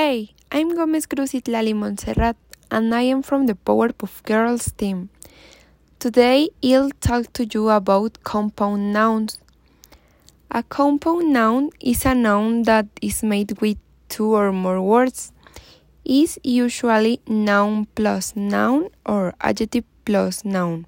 Hey, 0.00 0.30
I'm 0.52 0.76
Gomez 0.76 1.06
Cruz 1.06 1.32
Itlali 1.32 1.74
Montserrat, 1.74 2.36
and 2.70 2.94
I 2.94 3.02
am 3.02 3.20
from 3.20 3.46
the 3.46 3.54
Powerpuff 3.54 4.22
Girls 4.22 4.70
team. 4.70 5.08
Today, 5.98 6.50
I'll 6.62 6.90
talk 7.00 7.32
to 7.32 7.44
you 7.44 7.68
about 7.70 8.22
compound 8.22 8.92
nouns. 8.92 9.40
A 10.52 10.62
compound 10.62 11.32
noun 11.32 11.70
is 11.80 12.06
a 12.06 12.14
noun 12.14 12.62
that 12.62 12.86
is 13.02 13.24
made 13.24 13.60
with 13.60 13.76
two 14.08 14.36
or 14.36 14.52
more 14.52 14.80
words. 14.80 15.32
Is 16.04 16.38
usually 16.44 17.20
noun 17.26 17.86
plus 17.96 18.36
noun 18.36 18.90
or 19.04 19.34
adjective 19.40 19.82
plus 20.04 20.44
noun, 20.44 20.86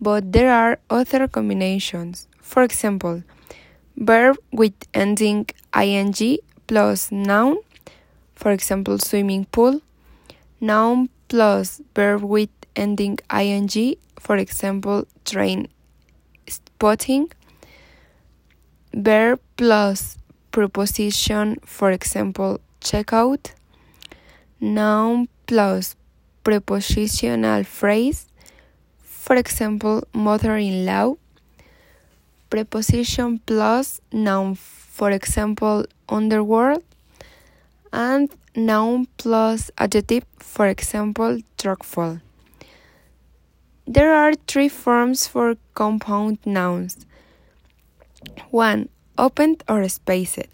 but 0.00 0.32
there 0.32 0.50
are 0.50 0.80
other 0.90 1.28
combinations. 1.28 2.26
For 2.40 2.64
example, 2.64 3.22
verb 3.96 4.36
with 4.50 4.74
ending 4.92 5.46
ing 5.80 6.38
plus 6.66 7.12
noun 7.12 7.58
for 8.42 8.50
example, 8.50 8.98
swimming 8.98 9.44
pool. 9.44 9.80
Noun 10.60 11.08
plus 11.28 11.80
verb 11.94 12.22
with 12.22 12.50
ending 12.74 13.18
ing, 13.32 13.96
for 14.18 14.36
example, 14.36 15.06
train 15.24 15.68
spotting. 16.48 17.30
Verb 18.92 19.38
plus 19.56 20.18
preposition, 20.50 21.56
for 21.64 21.92
example, 21.92 22.60
checkout. 22.80 23.52
Noun 24.60 25.28
plus 25.46 25.94
prepositional 26.42 27.62
phrase, 27.62 28.26
for 28.98 29.36
example, 29.36 30.02
mother 30.12 30.56
in 30.56 30.84
law. 30.84 31.14
Preposition 32.50 33.38
plus 33.46 34.00
noun, 34.10 34.56
for 34.56 35.12
example, 35.12 35.86
underworld 36.08 36.82
and 37.92 38.30
noun 38.56 39.06
plus 39.18 39.70
adjective, 39.78 40.24
for 40.38 40.66
example, 40.66 41.40
truthful. 41.58 42.20
There 43.86 44.14
are 44.14 44.34
three 44.46 44.68
forms 44.68 45.26
for 45.26 45.56
compound 45.74 46.38
nouns. 46.44 47.04
1. 48.50 48.88
Opened 49.18 49.64
or 49.68 49.88
spaced. 49.88 50.46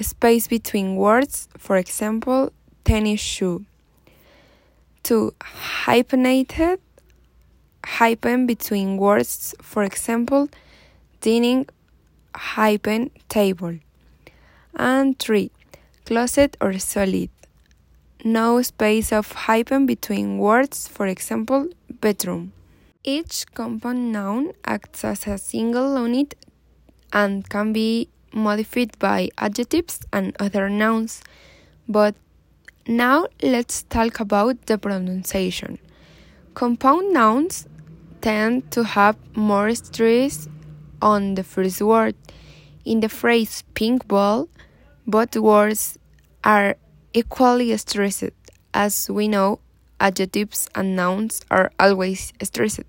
Space 0.00 0.46
between 0.46 0.96
words, 0.96 1.48
for 1.56 1.76
example, 1.76 2.52
tennis 2.84 3.20
shoe. 3.20 3.64
2. 5.04 5.34
Hyphenated. 5.42 6.80
Hyphen 7.84 8.46
between 8.46 8.96
words, 8.96 9.54
for 9.62 9.84
example, 9.84 10.48
dining, 11.20 11.66
hyphen, 12.34 13.10
table. 13.28 13.78
And 14.74 15.18
3 15.18 15.50
closet 16.06 16.56
or 16.60 16.78
solid. 16.78 17.28
No 18.24 18.62
space 18.62 19.12
of 19.12 19.32
hyphen 19.32 19.84
between 19.86 20.38
words, 20.38 20.88
for 20.88 21.06
example, 21.06 21.68
bedroom. 22.00 22.52
Each 23.04 23.44
compound 23.54 24.12
noun 24.12 24.52
acts 24.64 25.04
as 25.04 25.26
a 25.26 25.36
single 25.36 26.00
unit 26.00 26.34
and 27.12 27.48
can 27.48 27.72
be 27.72 28.08
modified 28.32 28.98
by 28.98 29.28
adjectives 29.38 30.00
and 30.12 30.34
other 30.40 30.68
nouns. 30.68 31.22
But 31.88 32.14
now 32.86 33.26
let's 33.42 33.82
talk 33.84 34.20
about 34.20 34.66
the 34.66 34.78
pronunciation. 34.78 35.78
Compound 36.54 37.12
nouns 37.12 37.66
tend 38.20 38.70
to 38.72 38.84
have 38.84 39.16
more 39.36 39.74
stress 39.74 40.48
on 41.02 41.34
the 41.34 41.44
first 41.44 41.82
word. 41.82 42.14
In 42.84 43.00
the 43.00 43.08
phrase 43.08 43.62
pink 43.74 44.06
ball, 44.08 44.48
both 45.06 45.36
words 45.36 45.98
are 46.42 46.76
equally 47.14 47.76
stressed. 47.76 48.30
As 48.74 49.08
we 49.08 49.28
know, 49.28 49.60
adjectives 50.00 50.68
and 50.74 50.96
nouns 50.96 51.40
are 51.50 51.70
always 51.78 52.32
stressed. 52.42 52.80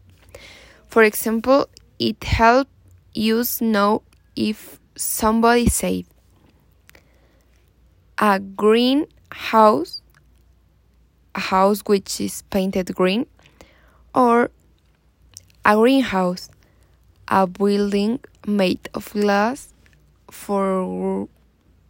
For 0.88 1.04
example, 1.04 1.70
it 2.00 2.24
helps 2.24 2.72
you 3.14 3.44
know 3.62 4.04
if 4.36 4.80
somebody 4.96 5.68
said 5.68 6.06
a 8.18 8.40
green 8.40 9.06
house, 9.32 10.02
a 11.36 11.40
house 11.40 11.82
which 11.86 12.20
is 12.20 12.42
painted 12.50 12.94
green, 12.96 13.28
or 14.14 14.50
a 15.64 15.76
greenhouse, 15.76 16.50
a 17.28 17.46
building 17.46 18.20
made 18.46 18.90
of 18.94 19.12
glass 19.14 19.74
for 20.32 21.28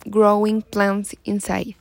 growing 0.09 0.61
plants 0.61 1.13
inside. 1.25 1.75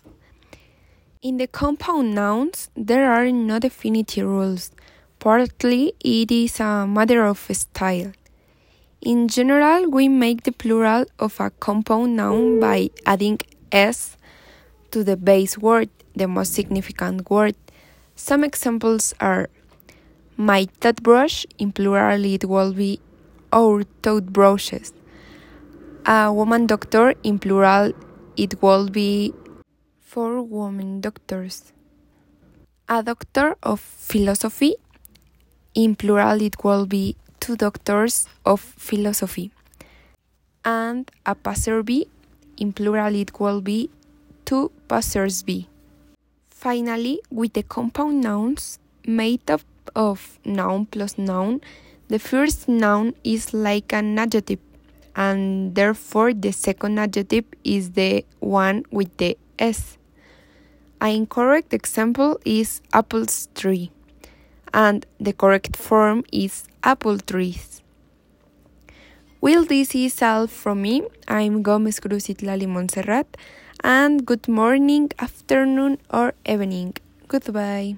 In 1.22 1.38
the 1.38 1.47
compound 1.47 2.14
nouns, 2.14 2.70
there 2.76 3.10
are 3.10 3.31
no 3.31 3.59
definite 3.59 4.16
rules. 4.16 4.70
Partly, 5.19 5.94
it 6.00 6.31
is 6.31 6.60
a 6.60 6.87
matter 6.87 7.25
of 7.25 7.38
style. 7.38 8.12
In 9.00 9.28
general, 9.28 9.91
we 9.91 10.09
make 10.09 10.42
the 10.44 10.53
plural 10.53 11.06
of 11.19 11.41
a 11.41 11.50
compound 11.50 12.16
noun 12.16 12.60
by 12.60 12.91
adding 13.06 13.38
s 13.72 14.16
to 14.91 15.03
the 15.03 15.16
base 15.16 15.58
word, 15.58 15.88
the 16.14 16.26
most 16.26 16.53
significant 16.53 17.31
word. 17.31 17.56
Some 18.14 18.44
examples 18.44 19.14
are 19.20 19.48
my 20.37 20.66
toothbrush, 20.81 21.44
in 21.58 21.72
plural, 21.72 22.25
it 22.25 22.44
will 22.44 22.72
be 22.72 23.00
our 23.53 23.84
toothbrushes. 24.03 24.93
A 26.04 26.32
woman 26.32 26.66
doctor, 26.66 27.14
in 27.22 27.38
plural, 27.38 27.93
it 28.36 28.60
will 28.62 28.88
be 28.88 29.32
for 30.00 30.42
women 30.42 31.00
doctors. 31.00 31.72
A 32.88 33.02
doctor 33.02 33.56
of 33.62 33.80
philosophy, 33.80 34.76
in 35.74 35.97
plural, 35.97 36.41
it 36.42 36.62
will 36.62 36.86
be 36.86 37.16
two 37.41 37.56
doctors 37.56 38.28
of 38.44 38.60
philosophy. 38.60 39.50
And 40.64 41.10
a 41.25 41.34
passerby, 41.34 42.08
in 42.56 42.72
plural, 42.72 43.14
it 43.14 43.41
will 43.41 43.60
be 43.60 43.91
two 44.44 44.70
passersby. 44.88 45.69
Finally, 46.50 47.20
with 47.30 47.54
the 47.54 47.62
compound 47.62 48.20
nouns 48.20 48.78
made 49.06 49.50
up 49.50 49.62
of 49.94 50.38
noun 50.44 50.86
plus 50.86 51.19
noun, 51.19 51.60
the 52.08 52.19
first 52.19 52.69
noun 52.69 53.14
is 53.25 53.52
like 53.52 53.92
an 53.92 54.19
adjective 54.19 54.60
and 55.16 55.75
therefore 55.75 56.34
the 56.34 56.53
second 56.53 56.99
adjective 56.99 57.47
is 57.65 57.93
the 57.93 58.25
one 58.38 58.84
with 58.91 59.16
the 59.16 59.37
S. 59.59 59.97
An 61.00 61.10
incorrect 61.10 61.72
example 61.72 62.38
is 62.44 62.81
apples 62.93 63.49
tree, 63.55 63.91
and 64.72 65.05
the 65.19 65.32
correct 65.32 65.76
form 65.76 66.22
is 66.31 66.65
apple 66.84 67.19
trees. 67.19 67.82
Well, 69.41 69.65
this 69.65 69.94
is 69.94 70.22
all 70.22 70.47
from 70.47 70.82
me. 70.82 71.03
I'm 71.28 71.62
Gomez 71.62 72.00
Cruz 72.00 72.26
Itlali 72.26 72.69
Montserrat, 72.69 73.37
and 73.82 74.25
good 74.25 74.49
morning, 74.49 75.10
afternoon, 75.19 75.99
or 76.10 76.34
evening. 76.47 76.94
Goodbye. 77.28 77.97